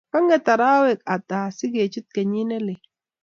[0.11, 2.79] Kang'et arawek ata asigechut kenyit nelel?